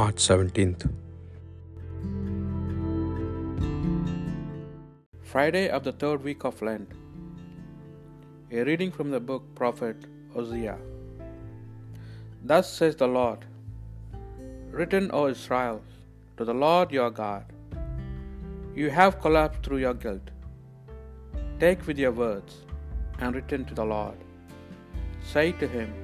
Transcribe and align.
March 0.00 0.20
17th. 0.26 0.84
Friday 5.32 5.68
of 5.68 5.84
the 5.84 5.92
third 5.92 6.24
week 6.24 6.44
of 6.44 6.62
Lent. 6.62 6.92
A 8.50 8.62
reading 8.68 8.90
from 8.90 9.10
the 9.10 9.20
book 9.20 9.42
Prophet 9.54 10.06
Hosea. 10.32 10.78
Thus 12.42 12.72
says 12.72 12.96
the 12.96 13.06
Lord 13.06 13.44
Written, 14.70 15.10
O 15.12 15.26
Israel, 15.26 15.82
to 16.38 16.46
the 16.46 16.54
Lord 16.54 16.90
your 16.90 17.10
God. 17.10 17.44
You 18.74 18.88
have 18.88 19.20
collapsed 19.20 19.62
through 19.62 19.82
your 19.84 19.92
guilt. 20.06 20.30
Take 21.60 21.86
with 21.86 21.98
your 21.98 22.12
words 22.12 22.56
and 23.18 23.34
return 23.34 23.66
to 23.66 23.74
the 23.74 23.84
Lord. 23.84 24.16
Say 25.34 25.52
to 25.52 25.68
him, 25.76 25.94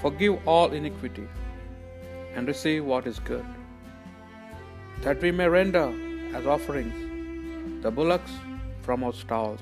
Forgive 0.00 0.48
all 0.48 0.72
iniquity 0.72 1.28
and 2.34 2.46
receive 2.46 2.84
what 2.84 3.06
is 3.06 3.18
good, 3.18 3.44
that 5.02 5.20
we 5.20 5.30
may 5.30 5.48
render 5.48 5.92
as 6.34 6.46
offerings 6.46 7.82
the 7.82 7.90
bullocks 7.90 8.32
from 8.82 9.04
our 9.04 9.12
stalls. 9.12 9.60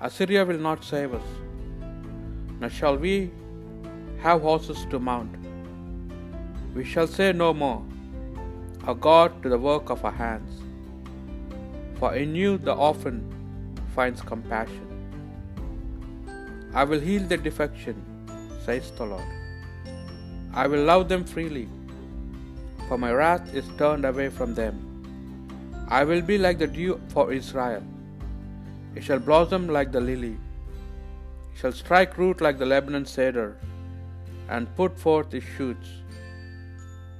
Assyria 0.00 0.44
will 0.44 0.58
not 0.58 0.84
save 0.84 1.12
us, 1.14 1.28
nor 2.60 2.70
shall 2.70 2.96
we 2.96 3.30
have 4.22 4.42
horses 4.42 4.86
to 4.90 4.98
mount. 4.98 5.34
We 6.74 6.84
shall 6.84 7.06
say 7.06 7.32
no 7.32 7.52
more, 7.52 7.82
A 8.86 8.94
God 8.94 9.42
to 9.42 9.48
the 9.48 9.58
work 9.58 9.90
of 9.90 10.04
our 10.04 10.12
hands. 10.12 10.62
For 11.98 12.14
in 12.14 12.34
you 12.34 12.58
the 12.58 12.74
orphan 12.74 13.18
finds 13.94 14.20
compassion. 14.20 14.86
I 16.74 16.84
will 16.84 17.00
heal 17.00 17.24
their 17.24 17.38
defection, 17.38 17.96
says 18.64 18.92
the 18.92 19.06
Lord. 19.06 19.24
I 20.52 20.66
will 20.66 20.84
love 20.84 21.08
them 21.08 21.24
freely, 21.24 21.68
for 22.88 22.98
my 22.98 23.12
wrath 23.12 23.54
is 23.54 23.68
turned 23.76 24.04
away 24.04 24.28
from 24.28 24.54
them. 24.54 24.76
I 25.88 26.04
will 26.04 26.22
be 26.22 26.38
like 26.38 26.58
the 26.58 26.66
dew 26.66 27.00
for 27.08 27.32
Israel. 27.32 27.82
It 28.94 29.04
shall 29.04 29.18
blossom 29.18 29.68
like 29.68 29.92
the 29.92 30.00
lily. 30.00 30.36
It 31.52 31.58
shall 31.60 31.72
strike 31.72 32.18
root 32.18 32.40
like 32.40 32.58
the 32.58 32.66
Lebanon 32.66 33.06
cedar, 33.06 33.56
and 34.48 34.74
put 34.74 34.98
forth 34.98 35.34
its 35.34 35.46
shoots. 35.56 35.88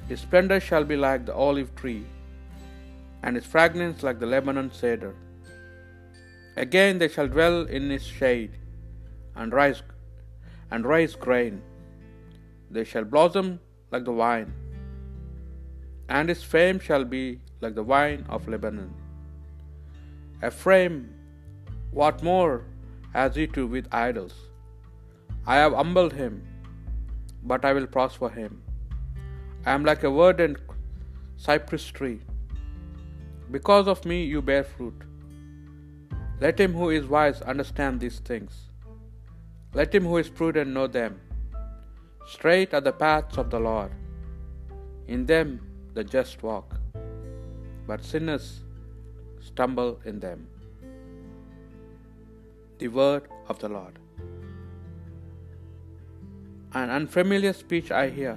Its 0.09 0.23
splendor 0.23 0.59
shall 0.59 0.85
be 0.85 0.97
like 0.97 1.27
the 1.27 1.35
olive 1.35 1.75
tree, 1.77 2.05
and 3.23 3.37
its 3.37 3.47
fragrance 3.47 4.03
like 4.03 4.19
the 4.19 4.27
Lebanon 4.27 4.71
cedar. 4.73 5.15
Again 6.57 6.99
they 6.99 7.09
shall 7.09 7.29
dwell 7.29 7.63
in 7.67 7.91
its 7.91 8.05
shade, 8.05 8.53
and 9.37 9.53
rise 9.53 9.83
and 10.71 10.87
raise 10.87 11.15
grain. 11.15 11.61
They 12.71 12.85
shall 12.85 13.05
blossom 13.05 13.61
like 13.93 14.05
the 14.05 14.13
vine, 14.13 14.53
and 16.09 16.29
his 16.29 16.43
fame 16.55 16.79
shall 16.87 17.05
be 17.05 17.41
like 17.63 17.75
the 17.75 17.83
vine 17.83 18.25
of 18.29 18.49
Lebanon. 18.55 18.91
Ephraim, 20.49 20.97
what 21.91 22.23
more 22.23 22.65
has 23.15 23.35
he 23.35 23.47
to 23.57 23.67
with 23.67 23.93
idols? 23.93 24.35
I 25.47 25.57
have 25.57 25.73
humbled 25.73 26.13
him, 26.13 26.35
but 27.43 27.65
I 27.65 27.73
will 27.73 27.87
prosper 27.87 28.29
him. 28.29 28.63
I 29.67 29.73
am 29.73 29.85
like 29.91 30.05
a 30.05 30.11
verdant 30.11 30.59
cypress 31.37 31.87
tree. 31.99 32.21
Because 33.51 33.89
of 33.89 34.05
me 34.05 34.19
you 34.25 34.43
bear 34.43 34.65
fruit. 34.65 35.01
Let 36.41 36.61
him 36.61 36.75
who 36.81 36.91
is 36.91 37.07
wise 37.07 37.41
understand 37.53 38.01
these 38.01 38.19
things. 38.31 38.53
Let 39.75 39.95
him 39.95 40.05
who 40.05 40.19
is 40.19 40.29
prudent 40.29 40.71
know 40.71 40.87
them. 40.87 41.21
Straight 42.33 42.75
are 42.75 42.83
the 42.83 42.93
paths 42.93 43.39
of 43.39 43.49
the 43.49 43.59
Lord. 43.59 43.93
In 45.07 45.25
them 45.25 45.61
the 45.95 46.05
just 46.05 46.43
walk, 46.43 46.75
but 47.87 48.05
sinners 48.05 48.49
stumble 49.41 49.99
in 50.05 50.19
them. 50.21 50.47
The 52.81 52.89
word 52.89 53.29
of 53.49 53.59
the 53.61 53.71
Lord. 53.71 53.99
An 56.75 56.91
unfamiliar 56.91 57.55
speech 57.55 57.91
I 57.91 58.11
hear. 58.11 58.37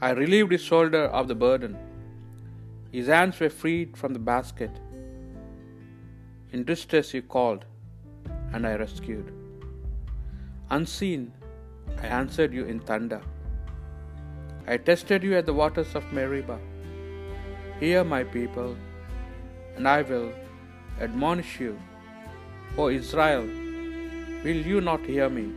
I 0.00 0.10
relieved 0.10 0.50
his 0.50 0.62
shoulder 0.62 1.04
of 1.20 1.28
the 1.28 1.38
burden. 1.46 1.78
His 2.90 3.06
hands 3.06 3.38
were 3.38 3.54
freed 3.62 3.96
from 3.96 4.12
the 4.14 4.24
basket. 4.32 4.82
In 6.50 6.64
distress 6.64 7.12
he 7.12 7.22
called, 7.36 7.64
and 8.52 8.66
I 8.66 8.74
rescued. 8.74 9.32
Unseen, 10.70 11.32
I 12.02 12.06
answered 12.06 12.52
you 12.52 12.64
in 12.64 12.80
thunder. 12.80 13.20
I 14.66 14.76
tested 14.76 15.22
you 15.22 15.36
at 15.36 15.46
the 15.46 15.54
waters 15.54 15.94
of 15.94 16.12
Meribah. 16.12 16.58
Hear, 17.80 18.04
my 18.04 18.24
people, 18.24 18.76
and 19.76 19.88
I 19.88 20.02
will 20.02 20.32
admonish 21.00 21.60
you. 21.60 21.78
O 22.76 22.88
Israel, 22.88 23.42
will 24.44 24.62
you 24.72 24.80
not 24.80 25.04
hear 25.04 25.28
me? 25.28 25.52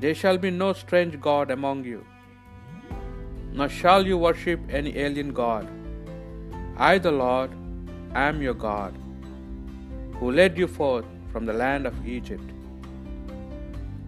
There 0.00 0.14
shall 0.14 0.38
be 0.38 0.50
no 0.50 0.72
strange 0.72 1.20
God 1.20 1.50
among 1.50 1.84
you, 1.84 2.04
nor 3.52 3.68
shall 3.68 4.06
you 4.06 4.18
worship 4.18 4.60
any 4.68 4.92
alien 4.98 5.32
God. 5.32 5.68
I, 6.76 6.98
the 6.98 7.12
Lord, 7.12 7.50
am 8.14 8.42
your 8.42 8.54
God, 8.54 8.94
who 10.18 10.30
led 10.32 10.58
you 10.58 10.66
forth 10.66 11.06
from 11.32 11.46
the 11.46 11.52
land 11.52 11.86
of 11.86 12.06
Egypt. 12.06 12.50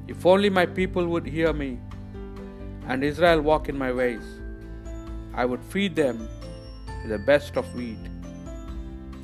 If 0.09 0.25
only 0.25 0.51
my 0.51 0.67
people 0.67 1.07
would 1.13 1.27
hear 1.27 1.53
me, 1.53 1.79
and 2.89 3.03
Israel 3.03 3.41
walk 3.41 3.69
in 3.69 3.77
my 3.77 3.93
ways, 3.93 4.27
I 5.35 5.45
would 5.45 5.65
feed 5.73 5.97
them 5.97 6.29
with 7.01 7.11
the 7.11 7.19
best 7.31 7.57
of 7.57 7.75
wheat, 7.75 8.05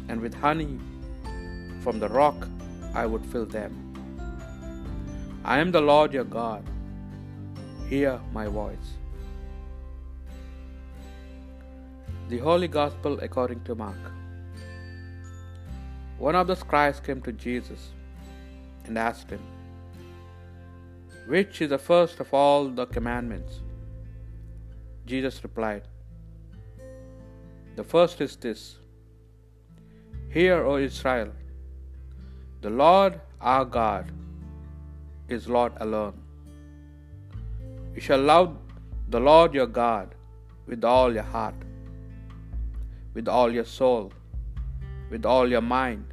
and 0.09 0.21
with 0.21 0.35
honey 0.35 0.79
from 1.83 2.01
the 2.01 2.09
rock 2.09 2.49
I 2.95 3.07
would 3.07 3.25
fill 3.27 3.47
them. 3.47 3.73
I 5.45 5.59
am 5.61 5.71
the 5.73 5.81
Lord 5.81 6.13
your 6.13 6.25
God. 6.25 6.65
Hear 7.89 8.21
my 8.33 8.47
voice. 8.47 8.91
The 12.29 12.39
Holy 12.39 12.69
Gospel 12.69 13.19
according 13.21 13.63
to 13.65 13.75
Mark. 13.75 14.05
One 16.19 16.37
of 16.37 16.47
the 16.47 16.57
scribes 16.57 17.01
came 17.01 17.21
to 17.23 17.33
Jesus 17.33 17.91
and 18.87 18.97
asked 18.97 19.31
him, 19.31 19.43
Which 21.27 21.63
is 21.63 21.71
the 21.71 21.79
first 21.79 22.21
of 22.21 22.33
all 22.35 22.69
the 22.69 22.87
commandments? 22.87 23.61
Jesus 25.07 25.43
replied, 25.43 25.83
The 27.77 27.85
first 27.85 28.21
is 28.21 28.37
this 28.37 28.79
Hear, 30.31 30.65
O 30.65 30.77
Israel, 30.77 31.31
the 32.61 32.71
Lord 32.71 33.21
our 33.41 33.65
God 33.65 34.11
is 35.29 35.49
Lord 35.49 35.73
alone. 35.81 36.15
You 37.95 38.01
shall 38.01 38.21
love 38.21 38.57
the 39.09 39.21
Lord 39.21 39.53
your 39.53 39.67
God 39.67 40.15
with 40.67 40.85
all 40.85 41.13
your 41.13 41.23
heart, 41.23 41.55
with 43.15 43.29
all 43.29 43.53
your 43.53 43.65
soul, 43.65 44.13
with 45.11 45.27
all 45.27 45.49
your 45.49 45.61
mind, 45.61 46.07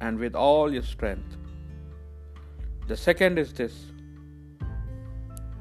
and 0.00 0.18
with 0.18 0.34
all 0.34 0.72
your 0.72 0.82
strength. 0.82 1.36
The 2.86 2.96
second 2.96 3.38
is 3.38 3.52
this 3.52 3.86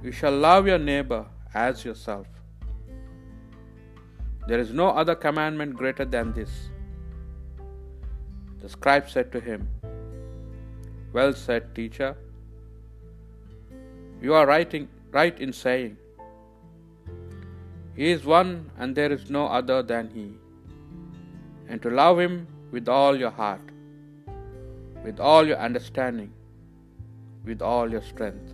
You 0.05 0.11
shall 0.11 0.35
love 0.37 0.67
your 0.67 0.77
neighbor 0.77 1.25
as 1.51 1.83
yourself. 1.83 2.27
There 4.47 4.59
is 4.59 4.71
no 4.79 4.89
other 4.89 5.15
commandment 5.15 5.75
greater 5.75 6.05
than 6.05 6.31
this. 6.31 6.51
The 8.61 8.69
scribe 8.69 9.09
said 9.09 9.31
to 9.31 9.39
him, 9.39 9.67
Well 11.11 11.33
said, 11.33 11.73
teacher. 11.73 12.15
You 14.21 14.35
are 14.35 14.45
writing, 14.45 14.89
right 15.11 15.39
in 15.39 15.51
saying, 15.51 15.97
He 17.95 18.11
is 18.11 18.25
one 18.25 18.51
and 18.77 18.95
there 18.95 19.11
is 19.11 19.31
no 19.31 19.47
other 19.47 19.81
than 19.81 20.11
He, 20.17 20.27
and 21.67 21.81
to 21.81 21.89
love 21.89 22.19
Him 22.19 22.35
with 22.71 22.87
all 22.97 23.17
your 23.23 23.31
heart, 23.31 23.71
with 25.03 25.19
all 25.31 25.47
your 25.53 25.57
understanding, 25.69 26.31
with 27.43 27.63
all 27.71 27.89
your 27.97 28.03
strength, 28.11 28.53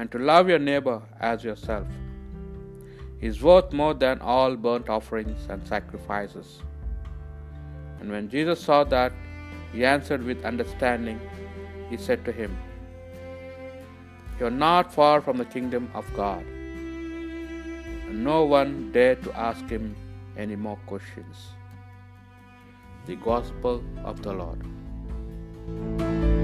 and 0.00 0.10
to 0.10 0.18
love 0.18 0.48
your 0.48 0.58
neighbor 0.58 1.02
as 1.30 1.44
yourself 1.44 1.86
is 3.20 3.42
worth 3.42 3.70
more 3.80 3.92
than 4.02 4.18
all 4.34 4.56
burnt 4.66 4.88
offerings 4.88 5.42
and 5.50 5.66
sacrifices. 5.72 6.62
And 7.98 8.10
when 8.10 8.30
Jesus 8.30 8.62
saw 8.68 8.82
that, 8.84 9.12
he 9.74 9.84
answered 9.84 10.24
with 10.24 10.46
understanding. 10.52 11.20
He 11.90 11.98
said 11.98 12.24
to 12.24 12.32
him, 12.32 12.56
You 14.38 14.46
are 14.46 14.58
not 14.64 14.94
far 14.94 15.20
from 15.20 15.36
the 15.36 15.44
kingdom 15.44 15.90
of 15.92 16.10
God. 16.16 16.46
And 18.08 18.24
no 18.24 18.46
one 18.46 18.90
dared 18.92 19.22
to 19.24 19.38
ask 19.38 19.68
him 19.68 19.94
any 20.38 20.56
more 20.56 20.78
questions. 20.86 21.48
The 23.04 23.16
Gospel 23.16 23.84
of 24.02 24.22
the 24.22 24.32
Lord. 24.32 26.39